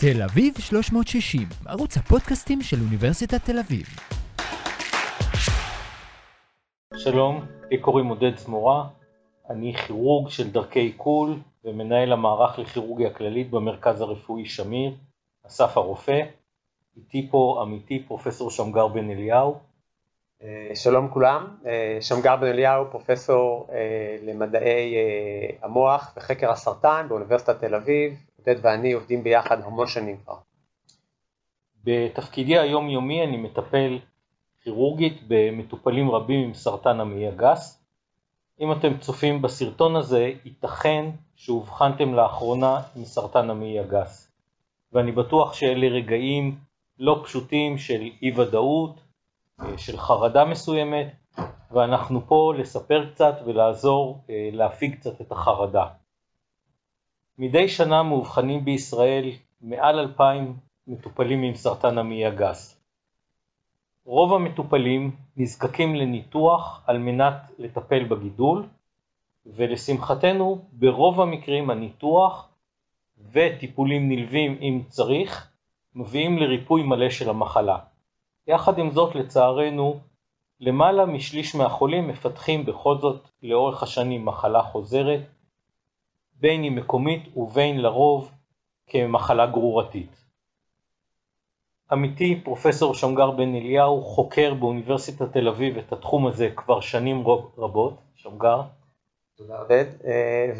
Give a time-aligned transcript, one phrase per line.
[0.00, 3.86] תל אביב 360, ערוץ הפודקאסטים של אוניברסיטת תל אביב.
[6.96, 8.88] שלום, לי קוראים עודד זמורה,
[9.50, 14.94] אני כירורג של דרכי עיכול ומנהל המערך לכירורגיה כללית במרכז הרפואי שמיר,
[15.46, 16.20] אסף הרופא.
[16.96, 19.54] איתי פה עמיתי פרופסור שמגר בן אליהו.
[20.42, 24.94] אה, שלום כולם, אה, שמגר בן אליהו, פרופסור אה, למדעי
[25.62, 28.14] המוח וחקר הסרטן באוניברסיטת תל אביב,
[28.46, 30.36] עודד ואני עובדים ביחד המון שנים כבר.
[31.84, 33.98] בתפקידי היומיומי אני מטפל
[34.62, 37.84] כירורגית במטופלים רבים עם סרטן המעי הגס.
[38.60, 44.32] אם אתם צופים בסרטון הזה, ייתכן שאובחנתם לאחרונה עם סרטן המעי הגס.
[44.92, 46.58] ואני בטוח שאלה רגעים
[46.98, 49.00] לא פשוטים של אי ודאות,
[49.76, 51.06] של חרדה מסוימת,
[51.70, 55.86] ואנחנו פה לספר קצת ולעזור אה, להפיג קצת את החרדה.
[57.38, 59.30] מדי שנה מאובחנים בישראל
[59.60, 60.56] מעל אלפיים
[60.86, 62.80] מטופלים עם סרטן המעי הגס.
[64.04, 68.66] רוב המטופלים נזקקים לניתוח על מנת לטפל בגידול,
[69.46, 72.48] ולשמחתנו ברוב המקרים הניתוח
[73.32, 75.50] וטיפולים נלווים אם צריך
[75.94, 77.78] מביאים לריפוי מלא של המחלה.
[78.46, 80.00] יחד עם זאת לצערנו
[80.60, 85.20] למעלה משליש מהחולים מפתחים בכל זאת לאורך השנים מחלה חוזרת
[86.44, 88.30] בין היא מקומית ובין לרוב
[88.86, 90.24] כמחלה גרורתית.
[91.90, 97.24] עמיתי פרופסור שמגר בן אליהו חוקר באוניברסיטת תל אביב את התחום הזה כבר שנים
[97.58, 98.60] רבות, שמגר.
[99.36, 100.52] תודה עודד, אה,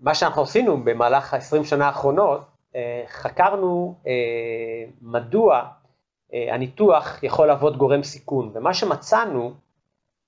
[0.00, 2.40] ומה שאנחנו עשינו במהלך ה-20 שנה האחרונות,
[2.74, 4.12] אה, חקרנו אה,
[5.02, 5.68] מדוע
[6.32, 9.52] הניתוח יכול להוות גורם סיכון, ומה שמצאנו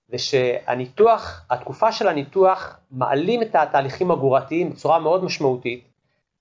[0.08, 5.84] זה שהניתוח, התקופה של הניתוח מעלים את התהליכים הגורתיים בצורה מאוד משמעותית,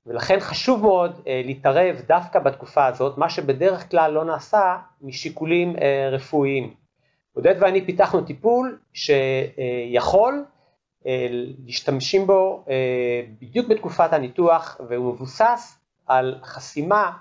[0.06, 6.10] ולכן חשוב מאוד אה, להתערב דווקא בתקופה הזאת, מה שבדרך כלל לא נעשה משיקולים אה,
[6.12, 6.74] רפואיים.
[7.34, 10.46] עודד ואני פיתחנו טיפול שיכול
[11.08, 11.28] אה,
[11.66, 17.12] להשתמשים בו אה, בדיוק בתקופת הניתוח, והוא מבוסס על חסימה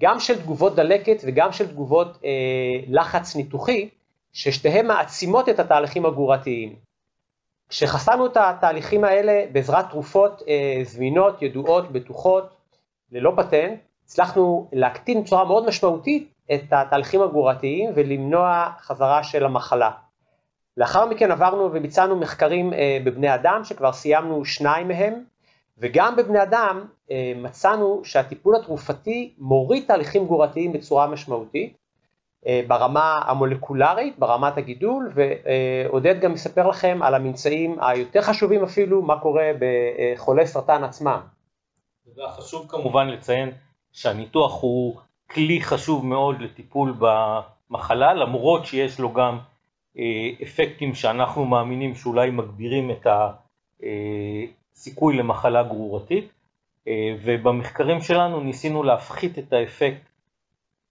[0.00, 2.30] גם של תגובות דלקת וגם של תגובות אה,
[2.88, 3.88] לחץ ניתוחי,
[4.36, 6.76] ששתיהן מעצימות את התהליכים הגורתיים.
[7.68, 12.56] כשחסמנו את התהליכים האלה בעזרת תרופות אה, זמינות, ידועות, בטוחות,
[13.12, 19.90] ללא פטנט, הצלחנו להקטין בצורה מאוד משמעותית את התהליכים הגורתיים ולמנוע חזרה של המחלה.
[20.76, 25.24] לאחר מכן עברנו וביצענו מחקרים אה, בבני אדם, שכבר סיימנו שניים מהם,
[25.78, 31.85] וגם בבני אדם אה, מצאנו שהטיפול התרופתי מוריד תהליכים גורתיים בצורה משמעותית,
[32.66, 39.50] ברמה המולקולרית, ברמת הגידול, ועודד גם יספר לכם על הממצאים היותר חשובים אפילו, מה קורה
[39.58, 41.20] בחולי סרטן עצמם.
[42.28, 43.50] חשוב כמובן לציין
[43.92, 44.96] שהניתוח הוא
[45.30, 49.38] כלי חשוב מאוד לטיפול במחלה, למרות שיש לו גם
[49.98, 53.06] אה, אפקטים שאנחנו מאמינים שאולי מגבירים את
[54.74, 56.32] הסיכוי למחלה גרורתית,
[56.88, 60.02] אה, ובמחקרים שלנו ניסינו להפחית את האפקט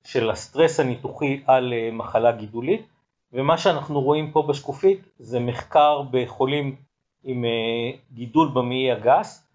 [0.05, 2.87] של הסטרס הניתוחי על אה, מחלה גידולית,
[3.33, 6.75] ומה שאנחנו רואים פה בשקופית זה מחקר בחולים
[7.23, 9.47] עם אה, גידול במעי הגס,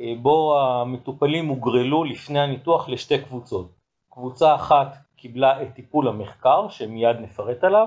[0.00, 3.70] אה, בו המטופלים הוגרלו לפני הניתוח לשתי קבוצות.
[4.10, 7.86] קבוצה אחת קיבלה את טיפול המחקר, שמיד נפרט עליו,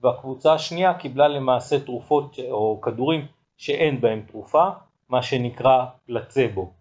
[0.00, 3.26] והקבוצה השנייה קיבלה למעשה תרופות או כדורים
[3.56, 4.68] שאין בהם תרופה,
[5.08, 6.72] מה שנקרא פלצבו.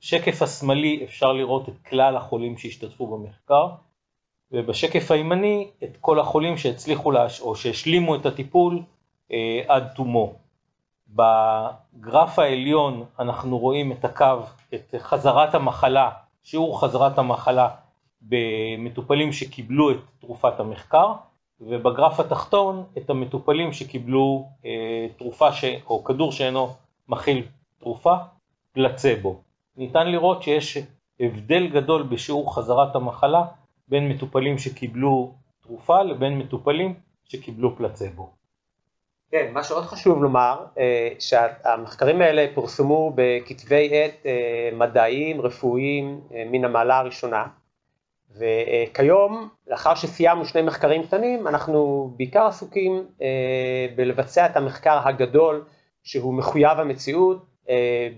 [0.00, 3.68] בשקף השמאלי אפשר לראות את כלל החולים שהשתתפו במחקר,
[4.52, 7.40] ובשקף הימני את כל החולים שהצליחו להש...
[7.40, 8.82] או שהשלימו את הטיפול
[9.32, 10.34] אה, עד תומו.
[11.08, 14.40] בגרף העליון אנחנו רואים את הקו,
[14.74, 16.10] את חזרת המחלה,
[16.42, 17.68] שיעור חזרת המחלה
[18.22, 21.12] במטופלים שקיבלו את תרופת המחקר,
[21.60, 25.64] ובגרף התחתון את המטופלים שקיבלו אה, תרופה ש...
[25.86, 26.74] או כדור שאינו
[27.08, 27.42] מכיל
[27.78, 28.14] תרופה,
[28.72, 29.45] פלצבו.
[29.76, 30.78] ניתן לראות שיש
[31.20, 33.44] הבדל גדול בשיעור חזרת המחלה
[33.88, 36.94] בין מטופלים שקיבלו תרופה לבין מטופלים
[37.24, 38.30] שקיבלו פלצבו.
[39.30, 46.44] כן, מה שעוד חשוב לומר, אה, שהמחקרים האלה פורסמו בכתבי עת אה, מדעיים, רפואיים, אה,
[46.50, 47.46] מן המעלה הראשונה,
[48.38, 53.06] וכיום, לאחר שסיימנו שני מחקרים קטנים, אנחנו בעיקר עסוקים
[53.96, 55.64] בלבצע את המחקר הגדול
[56.02, 57.44] שהוא מחויב המציאות,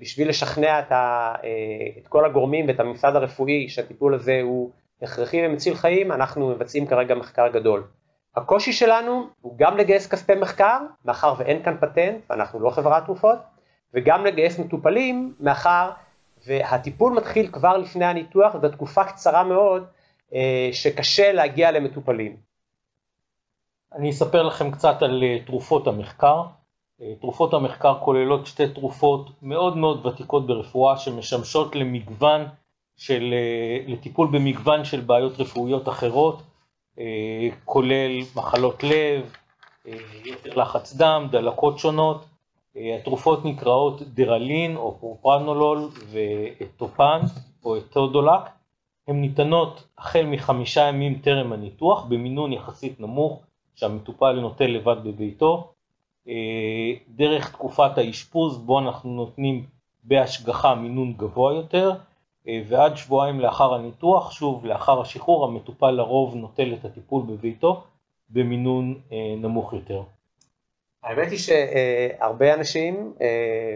[0.01, 4.71] בשביל לשכנע את, ה, אה, את כל הגורמים ואת הממסד הרפואי שהטיפול הזה הוא
[5.03, 7.85] הכרחי ומציל חיים, אנחנו מבצעים כרגע מחקר גדול.
[8.37, 13.39] הקושי שלנו הוא גם לגייס כספי מחקר, מאחר ואין כאן פטנט ואנחנו לא חברת תרופות,
[13.95, 15.91] וגם לגייס מטופלים, מאחר
[16.47, 19.87] והטיפול מתחיל כבר לפני הניתוח, זו תקופה קצרה מאוד
[20.73, 22.37] שקשה להגיע למטופלים.
[23.95, 26.43] אני אספר לכם קצת על תרופות המחקר.
[27.21, 32.45] תרופות המחקר כוללות שתי תרופות מאוד מאוד ותיקות ברפואה שמשמשות למגוון
[32.97, 33.35] של,
[33.87, 36.43] לטיפול במגוון של בעיות רפואיות אחרות,
[37.65, 39.33] כולל מחלות לב,
[40.25, 42.25] יתר לחץ דם, דלקות שונות.
[42.77, 47.21] התרופות נקראות דרלין או פרופרנולול וטופן
[47.65, 48.41] או אתודולק.
[49.09, 53.43] הן ניתנות החל מחמישה ימים טרם הניתוח במינון יחסית נמוך
[53.75, 55.73] שהמטופל נוטל לבד בביתו.
[57.09, 59.65] דרך תקופת האשפוז בו אנחנו נותנים
[60.05, 61.93] בהשגחה מינון גבוה יותר
[62.67, 67.83] ועד שבועיים לאחר הניתוח, שוב לאחר השחרור המטופל לרוב נוטל את הטיפול בביתו
[68.31, 69.01] במינון
[69.39, 70.03] נמוך יותר.
[71.03, 73.13] האמת היא שהרבה אנשים,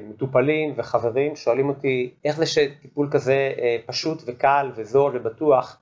[0.08, 3.52] מטופלים וחברים שואלים אותי איך זה שטיפול כזה
[3.86, 5.80] פשוט וקל וזול ובטוח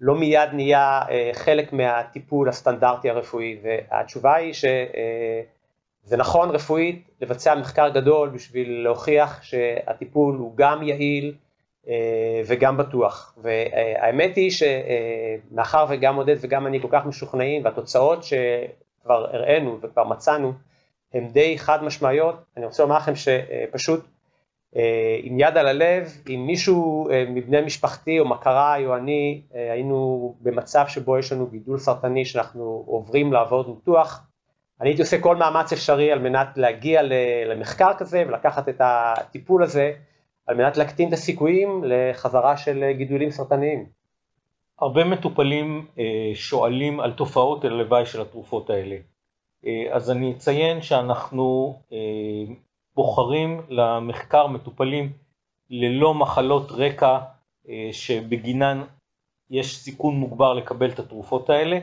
[0.00, 1.00] לא מיד נהיה
[1.32, 4.52] חלק מהטיפול הסטנדרטי הרפואי והתשובה היא
[6.06, 11.34] שזה נכון רפואית לבצע מחקר גדול בשביל להוכיח שהטיפול הוא גם יעיל
[12.46, 13.38] וגם בטוח.
[13.42, 20.52] והאמת היא שמאחר וגם עודד וגם אני כל כך משוכנעים והתוצאות שכבר הראינו וכבר מצאנו
[21.14, 24.06] הן די חד משמעיות, אני רוצה לומר לכם שפשוט
[25.22, 31.18] עם יד על הלב, אם מישהו מבני משפחתי או מכריי או אני היינו במצב שבו
[31.18, 34.26] יש לנו גידול סרטני שאנחנו עוברים לעבור ניתוח,
[34.80, 37.02] אני הייתי עושה כל מאמץ אפשרי על מנת להגיע
[37.46, 39.92] למחקר כזה ולקחת את הטיפול הזה
[40.46, 43.86] על מנת להקטין את הסיכויים לחזרה של גידולים סרטניים.
[44.80, 45.86] הרבה מטופלים
[46.34, 48.96] שואלים על תופעות הלוואי של התרופות האלה.
[49.92, 51.78] אז אני אציין שאנחנו
[52.94, 55.12] בוחרים למחקר מטופלים
[55.70, 57.18] ללא מחלות רקע
[57.92, 58.82] שבגינן
[59.50, 61.78] יש סיכון מוגבר לקבל את התרופות האלה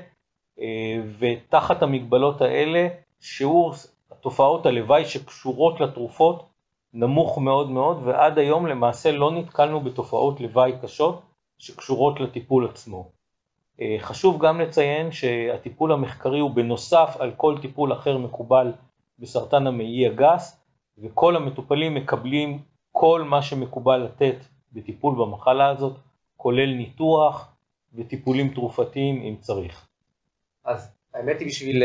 [1.20, 2.88] ותחת המגבלות האלה
[3.20, 3.74] שיעור
[4.12, 6.46] התופעות הלוואי שקשורות לתרופות
[6.94, 11.22] נמוך מאוד מאוד ועד היום למעשה לא נתקלנו בתופעות לוואי קשות
[11.58, 13.10] שקשורות לטיפול עצמו.
[14.00, 18.72] חשוב גם לציין שהטיפול המחקרי הוא בנוסף על כל טיפול אחר מקובל
[19.20, 20.64] בסרטן המעי הגס
[20.98, 22.60] וכל המטופלים מקבלים
[22.92, 24.36] כל מה שמקובל לתת
[24.72, 25.94] בטיפול במחלה הזאת
[26.38, 27.54] כולל ניתוח
[27.94, 29.88] וטיפולים תרופתיים אם צריך.
[30.66, 31.84] אז האמת היא בשביל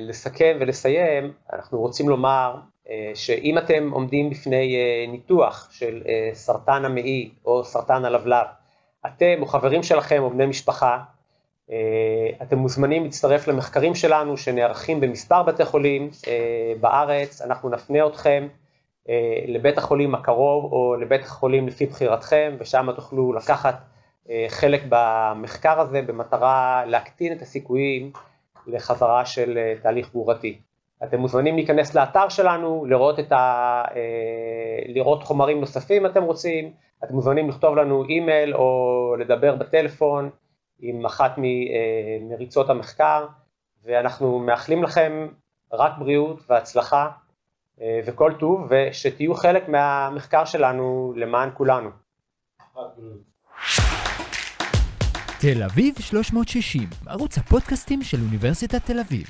[0.00, 2.54] לסכם ולסיים אנחנו רוצים לומר
[3.14, 4.76] שאם אתם עומדים בפני
[5.08, 6.02] ניתוח של
[6.32, 8.46] סרטן המעי או סרטן הלבלב
[9.06, 10.98] אתם או חברים שלכם או בני משפחה
[12.42, 16.10] אתם מוזמנים להצטרף למחקרים שלנו שנערכים במספר בתי חולים
[16.80, 18.48] בארץ, אנחנו נפנה אתכם
[19.46, 23.74] לבית החולים הקרוב או לבית החולים לפי בחירתכם ושם תוכלו לקחת
[24.48, 28.12] חלק במחקר הזה במטרה להקטין את הסיכויים
[28.66, 30.58] לחזרה של תהליך גרורתי.
[31.04, 33.84] אתם מוזמנים להיכנס לאתר שלנו, לראות, ה...
[34.86, 36.72] לראות חומרים נוספים אתם רוצים,
[37.04, 40.30] אתם מוזמנים לכתוב לנו אימייל או לדבר בטלפון
[40.80, 41.32] עם אחת
[42.20, 43.26] מריצות המחקר
[43.84, 45.28] ואנחנו מאחלים לכם
[45.72, 47.08] רק בריאות והצלחה
[48.06, 51.90] וכל טוב ושתהיו חלק מהמחקר שלנו למען כולנו.
[55.40, 59.26] תל אביב 360, ערוץ הפודקאסטים של אוניברסיטת תל אביב.